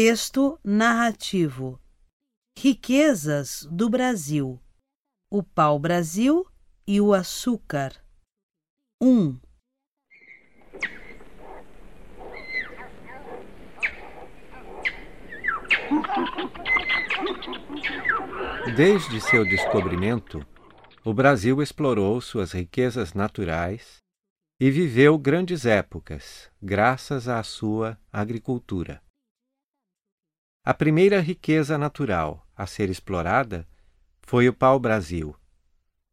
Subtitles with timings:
[0.00, 1.80] Texto narrativo:
[2.56, 4.62] Riquezas do Brasil:
[5.28, 6.46] o pau-brasil
[6.86, 7.96] e o açúcar.
[9.02, 9.08] 1.
[9.08, 9.40] Um.
[18.76, 20.46] Desde seu descobrimento,
[21.04, 23.96] o Brasil explorou suas riquezas naturais
[24.60, 29.02] e viveu grandes épocas, graças à sua agricultura.
[30.64, 33.66] A primeira riqueza natural a ser explorada
[34.22, 35.34] foi o pau-brasil,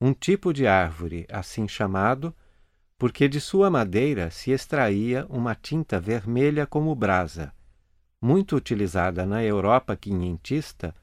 [0.00, 2.34] um tipo de árvore assim chamado
[2.98, 7.54] porque de sua madeira se extraía uma tinta vermelha como brasa,
[8.20, 10.94] muito utilizada na Europa quinhentista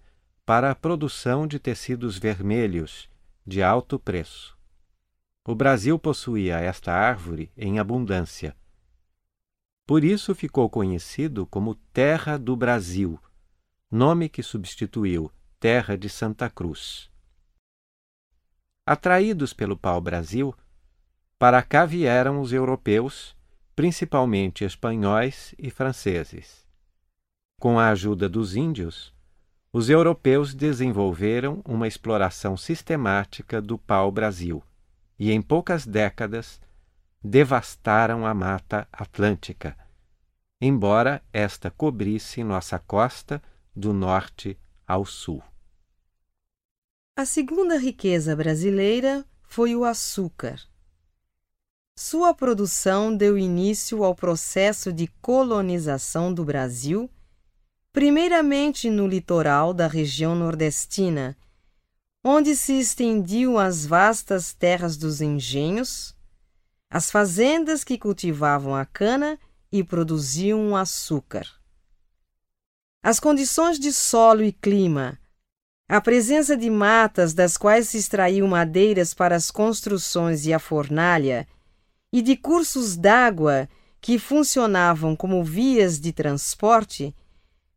[0.45, 3.09] para a produção de tecidos vermelhos
[3.47, 4.57] de alto preço.
[5.47, 8.55] O Brasil possuía esta árvore em abundância.
[9.85, 13.19] Por isso ficou conhecido como Terra do Brasil,
[13.91, 17.11] nome que substituiu Terra de Santa Cruz.
[18.83, 20.55] Atraídos pelo pau-brasil,
[21.37, 23.35] para cá vieram os europeus,
[23.75, 26.65] principalmente espanhóis e franceses.
[27.59, 29.13] Com a ajuda dos índios,
[29.71, 34.63] os europeus desenvolveram uma exploração sistemática do pau-brasil
[35.19, 36.59] e, em poucas décadas,
[37.25, 39.75] devastaram a Mata Atlântica,
[40.61, 43.41] embora esta cobrisse nossa costa
[43.75, 45.43] do norte ao sul.
[47.17, 50.61] A segunda riqueza brasileira foi o açúcar.
[51.97, 57.09] Sua produção deu início ao processo de colonização do Brasil
[57.91, 61.37] primeiramente no litoral da região nordestina,
[62.21, 66.14] onde se estendiam as vastas terras dos engenhos,
[66.95, 69.37] as fazendas que cultivavam a cana
[69.69, 71.45] e produziam açúcar.
[73.03, 75.19] As condições de solo e clima,
[75.89, 81.45] a presença de matas das quais se extraíam madeiras para as construções e a fornalha,
[82.13, 83.67] e de cursos d'água
[83.99, 87.13] que funcionavam como vias de transporte,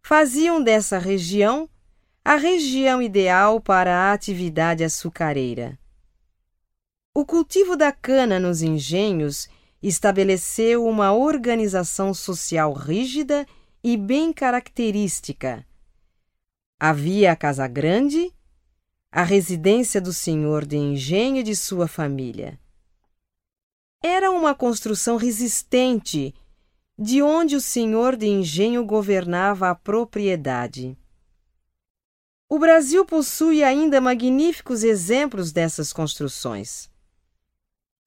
[0.01, 1.69] faziam dessa região
[2.25, 5.77] a região ideal para a atividade açucareira.
[7.19, 9.49] O cultivo da cana nos engenhos
[9.83, 13.45] estabeleceu uma organização social rígida
[13.83, 15.67] e bem característica.
[16.79, 18.33] Havia a casa grande,
[19.11, 22.57] a residência do senhor de engenho e de sua família.
[24.01, 26.33] Era uma construção resistente
[26.97, 30.97] de onde o senhor de engenho governava a propriedade.
[32.49, 36.89] O Brasil possui ainda magníficos exemplos dessas construções.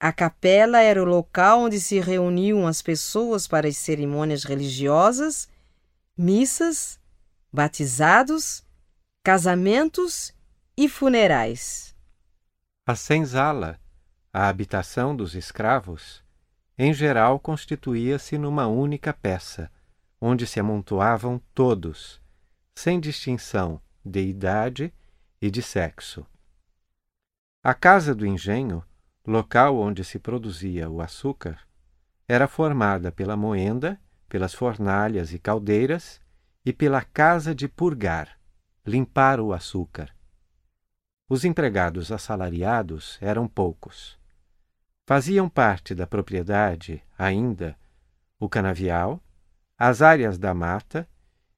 [0.04, 5.48] A capela era o local onde se reuniam as pessoas para as cerimônias religiosas,
[6.18, 7.00] missas,
[7.54, 8.66] batizados,
[9.24, 10.34] casamentos
[10.76, 11.96] e funerais.
[12.84, 13.80] A senzala,
[14.34, 16.24] a habitação dos escravos,
[16.76, 19.72] em geral constituía-se numa única peça,
[20.20, 22.20] onde se amontoavam todos,
[22.74, 24.92] sem distinção de idade
[25.40, 26.26] e de sexo.
[27.64, 28.84] A casa do engenho,
[29.26, 31.59] local onde se produzia o açúcar,
[32.28, 36.20] era formada pela moenda, pelas fornalhas e caldeiras
[36.66, 38.40] e pela casa de purgar,
[38.86, 40.16] limpar o açúcar.
[41.30, 44.20] Os empregados assalariados eram poucos.
[45.06, 47.78] Faziam parte da propriedade, ainda,
[48.40, 49.22] o canavial,
[49.78, 51.08] as áreas da mata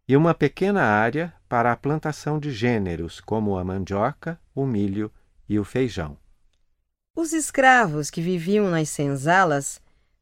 [0.07, 5.11] e uma pequena área para a plantação de gêneros como a mandioca, o milho
[5.47, 6.17] e o feijão.
[7.15, 9.79] Os escravos que viviam nas senzalas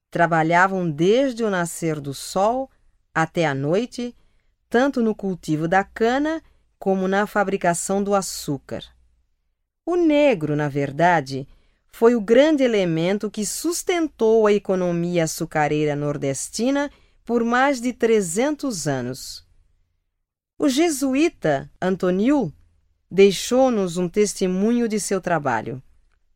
[0.09, 2.69] trabalhavam desde o nascer do sol
[3.13, 4.13] até a noite,
[4.69, 6.44] tanto no cultivo da cana
[6.78, 8.84] como na fabricação do açúcar.
[9.85, 11.47] O negro, na verdade,
[11.94, 16.91] foi o grande elemento que sustentou a economia açucareira nordestina
[17.23, 19.47] por mais de 300 anos.
[20.58, 22.53] O jesuíta Antonil
[23.09, 25.82] deixou-nos um testemunho de seu trabalho.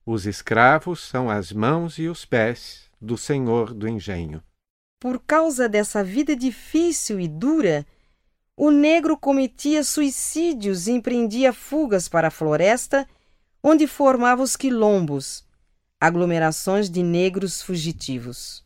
[0.06, 4.44] Os escravos são as mãos e os pés do senhor do engenho.
[5.00, 7.86] Por causa dessa vida difícil e dura,
[8.58, 13.08] o negro cometia suicídios e empreendia fugas para a floresta,
[13.62, 15.46] onde formava os quilombos,
[16.00, 18.65] aglomerações de negros fugitivos.